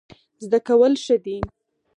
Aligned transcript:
زده 0.43 0.59
کول 0.67 0.93
ښه 1.03 1.15
دی. 1.25 1.37